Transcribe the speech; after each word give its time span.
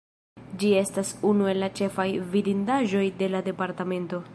Ĝi 0.63 0.71
estas 0.79 1.11
unu 1.33 1.51
el 1.53 1.61
la 1.65 1.69
ĉefaj 1.81 2.09
vidindaĵoj 2.33 3.07
de 3.23 3.33
la 3.37 3.45
departemento. 3.53 4.27